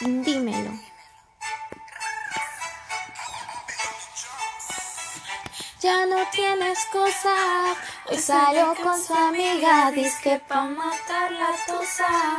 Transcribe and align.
dímelo. 0.00 0.72
Ya 5.80 6.06
no 6.06 6.16
tienes 6.32 6.78
cosa, 6.86 7.76
hoy 8.06 8.18
salió 8.18 8.74
con 8.82 9.00
su 9.00 9.14
amiga, 9.14 9.90
dice 9.92 10.40
pa' 10.48 10.64
matar 10.64 11.30
la 11.32 11.50
tosa. 11.66 12.38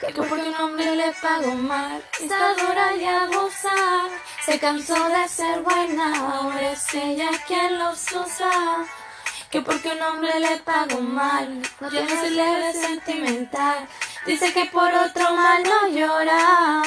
Que 0.00 0.12
porque 0.12 0.48
un 0.48 0.54
hombre 0.54 0.94
le 0.94 1.12
pagó 1.12 1.54
mal, 1.54 2.04
está 2.20 2.54
dura 2.54 2.94
y 2.94 3.04
abusa. 3.04 3.74
Se 4.44 4.58
cansó 4.60 5.08
de 5.08 5.28
ser 5.28 5.60
buena, 5.62 6.36
ahora 6.36 6.70
es 6.70 6.94
ella 6.94 7.30
quien 7.48 7.78
los 7.78 8.12
usa. 8.12 8.86
Que 9.50 9.60
porque 9.60 9.90
un 9.90 10.02
hombre 10.02 10.38
le 10.38 10.58
pagó 10.58 11.00
mal, 11.00 11.60
no 11.80 11.88
tiene 11.88 12.08
su 12.08 12.30
leve 12.30 12.72
sentimental. 12.74 13.88
Dice 14.26 14.52
que 14.52 14.66
por 14.66 14.92
otro 14.92 15.32
mal 15.34 15.62
no 15.62 15.88
llora. 15.88 16.82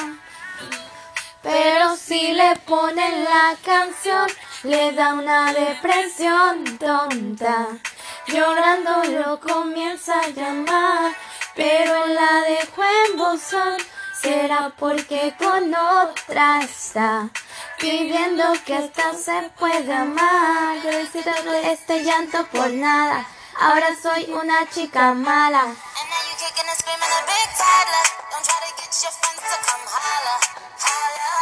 Pero 1.42 1.96
si 1.96 2.32
le 2.32 2.54
ponen 2.66 3.24
la 3.24 3.56
canción, 3.64 4.30
le 4.62 4.92
da 4.92 5.14
una 5.14 5.52
depresión 5.52 6.78
tonta. 6.78 7.66
Llorando 8.28 9.02
lo 9.04 9.40
comienza 9.40 10.20
a 10.20 10.28
llamar, 10.28 11.12
pero 11.56 12.06
la 12.06 12.42
dejó 12.42 12.82
en 12.84 13.16
buzón. 13.16 13.76
Será 14.20 14.72
porque 14.78 15.34
con 15.36 15.74
otra 15.74 16.60
está 16.60 17.28
pidiendo 17.80 18.44
que 18.64 18.76
hasta 18.76 19.14
se 19.14 19.50
pueda 19.58 20.02
amar. 20.02 20.76
Yo 20.84 20.90
decido 20.90 21.32
este 21.64 22.04
llanto 22.04 22.46
por 22.46 22.70
nada. 22.70 23.26
Ahora 23.58 23.88
soy 24.00 24.30
una 24.32 24.68
chica 24.70 25.12
mala. 25.12 25.74
Big 27.32 27.48
toddler. 27.56 28.06
Don't 28.28 28.44
try 28.44 28.60
to 28.60 28.72
get 28.76 28.92
your 29.00 29.14
friends 29.16 29.40
to 29.40 29.56
come 29.64 29.84
holla, 29.88 30.36
holla. 30.76 31.32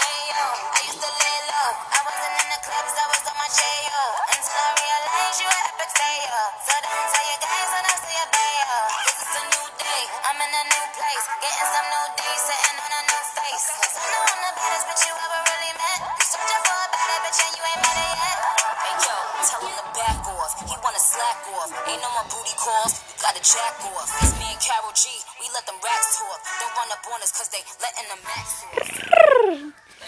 Hey 0.00 0.20
yo, 0.32 0.44
I 0.72 0.80
used 0.88 1.02
to 1.04 1.10
lay 1.12 1.38
low. 1.52 1.68
I 1.92 2.00
wasn't 2.00 2.32
in 2.40 2.48
the 2.48 2.60
clubs, 2.64 2.94
I 2.96 3.04
was 3.12 3.22
on 3.28 3.36
my 3.36 3.48
J.O. 3.52 4.04
Until 4.32 4.56
I 4.56 4.70
realized 4.80 5.36
you 5.44 5.48
were 5.52 5.64
epic 5.68 5.90
failure. 6.00 6.48
So 6.64 6.72
don't 6.80 7.06
tell 7.12 7.26
your 7.28 7.40
guys 7.44 7.68
when 7.76 7.84
I 7.84 7.94
say 8.00 8.16
a 8.16 8.26
yo. 8.32 8.80
Cause 9.04 9.18
it's 9.20 9.36
a 9.36 9.44
new 9.52 9.66
day, 9.76 10.02
I'm 10.32 10.38
in 10.40 10.48
a 10.48 10.64
new 10.64 10.86
place. 10.96 11.24
Getting 11.44 11.68
some 11.76 11.88
new 11.92 12.06
days, 12.16 12.40
sitting 12.48 12.78
on 12.80 12.92
a 12.96 13.02
new 13.12 13.22
face. 13.36 13.66
Cause 13.68 13.94
I 14.00 14.04
know 14.08 14.22
I'm 14.32 14.40
the 14.48 14.52
baddest 14.56 14.84
bitch 14.88 15.02
you 15.12 15.12
ever 15.12 15.40
really 15.44 15.72
met. 15.76 15.98
You 16.08 16.24
searching 16.24 16.62
for 16.64 16.78
a 16.80 16.88
better 16.88 17.18
bitch 17.28 17.40
and 17.44 17.52
you 17.52 17.62
ain't 17.68 17.82
met 17.84 17.96
it 18.00 18.12
yet. 18.16 18.38
Hey 18.80 18.94
yo, 19.04 19.16
tell 19.44 19.60
him 19.60 19.76
to 19.76 19.86
back 19.92 20.24
off. 20.24 20.52
He 20.64 20.72
wanna 20.80 21.02
slack 21.04 21.40
off. 21.52 21.68
Ain't 21.84 22.00
no 22.00 22.08
more 22.16 22.24
booty 22.32 22.56
calls. 22.56 22.96
You 23.12 23.20
gotta 23.20 23.44
jack 23.44 23.76
off. 23.92 24.08
It's 24.24 24.32
me 24.40 24.48
and 24.56 24.60
Carol 24.64 24.96
G. 24.96 25.17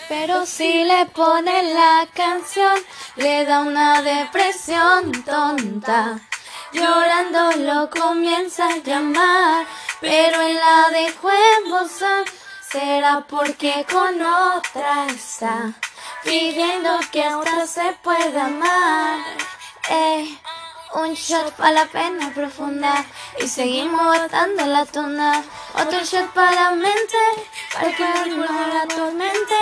Pero 0.08 0.44
si 0.44 0.84
le 0.84 1.06
ponen 1.06 1.74
la 1.74 2.08
canción, 2.14 2.74
le 3.16 3.44
da 3.44 3.60
una 3.60 4.02
depresión 4.02 5.12
tonta. 5.24 6.19
Llorando 6.72 7.52
lo 7.58 7.91
comienza 7.91 8.66
a 8.66 8.77
llamar, 8.78 9.66
pero 10.00 10.41
él 10.41 10.56
la 10.56 10.88
dejó 10.91 11.30
en 11.30 11.70
buzón. 11.70 12.24
Será 12.70 13.25
porque 13.28 13.86
con 13.91 14.20
otra 14.22 15.06
está, 15.06 15.72
pidiendo 16.22 17.00
que 17.10 17.25
ahora 17.25 17.66
se 17.66 17.92
pueda 18.02 18.47
amar. 18.47 19.19
Eh, 19.91 20.38
un 20.94 21.14
shot 21.14 21.52
para 21.52 21.72
la 21.72 21.86
pena 21.86 22.33
profunda 22.34 23.05
y 23.38 23.46
seguimos 23.46 24.19
botando 24.19 24.66
la 24.66 24.84
tuna. 24.86 25.42
Otro 25.74 26.00
shot 26.05 26.32
para 26.32 26.52
la 26.52 26.70
mente, 26.70 27.19
para 27.72 27.92
que 27.92 28.30
no 28.30 28.66
la 28.66 28.86
tormente. 28.86 29.55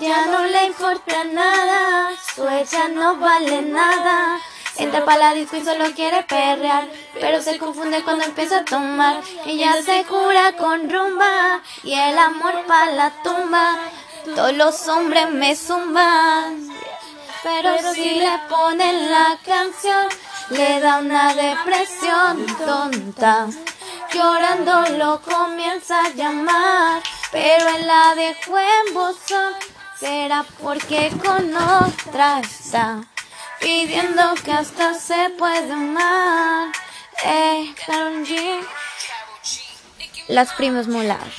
Ya 0.00 0.26
no 0.26 0.44
le 0.44 0.66
importa 0.66 1.24
nada, 1.24 2.10
su 2.34 2.48
hecha 2.48 2.88
no 2.88 3.16
vale 3.16 3.62
nada. 3.62 4.38
Entra 4.76 5.04
para 5.04 5.18
la 5.18 5.34
disco 5.34 5.56
y 5.56 5.64
solo 5.64 5.92
quiere 5.94 6.22
perrear, 6.22 6.88
pero 7.20 7.42
se 7.42 7.58
confunde 7.58 8.02
cuando 8.02 8.24
empieza 8.24 8.60
a 8.60 8.64
tomar. 8.64 9.20
Ella 9.44 9.82
se 9.82 10.04
cura 10.04 10.52
con 10.56 10.88
rumba 10.88 11.60
y 11.82 11.92
el 11.92 12.16
amor 12.16 12.64
para 12.66 12.92
la 12.92 13.10
tumba. 13.22 13.78
Todos 14.24 14.54
los 14.54 14.88
hombres 14.88 15.30
me 15.30 15.54
zumban. 15.54 16.68
Pero 17.42 17.92
si 17.92 18.20
le 18.20 18.38
ponen 18.48 19.10
la 19.10 19.36
canción, 19.44 20.06
le 20.50 20.80
da 20.80 20.98
una 20.98 21.34
depresión 21.34 22.46
tonta. 22.64 23.48
Llorando 24.12 24.96
lo 24.98 25.22
comienza 25.22 26.04
a 26.04 26.08
llamar, 26.10 27.02
pero 27.30 27.68
él 27.68 27.86
la 27.86 28.14
dejó 28.14 28.58
en 28.58 28.94
buzón. 28.94 29.54
Será 29.98 30.44
porque 30.62 31.10
con 31.24 31.56
otra 31.56 32.40
está, 32.40 33.00
pidiendo 33.60 34.34
que 34.44 34.52
hasta 34.52 34.94
se 34.94 35.30
pueda 35.38 35.74
amar. 35.74 36.72
Eh, 37.24 37.74
G. 37.86 38.66
Las 40.28 40.52
primas 40.54 40.88
molar. 40.88 41.30